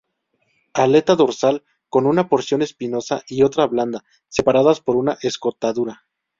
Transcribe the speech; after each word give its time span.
Aleta 0.73 1.15
dorsal 1.15 1.63
con 1.87 2.07
una 2.07 2.27
porción 2.27 2.63
espinosa 2.63 3.21
y 3.27 3.43
otra 3.43 3.67
blanda, 3.67 4.03
separadas 4.29 4.79
por 4.81 4.95
una 4.95 5.19
escotadura. 5.21 6.07